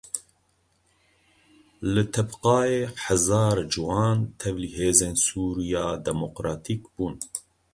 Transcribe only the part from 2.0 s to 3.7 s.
Tebqayê hezar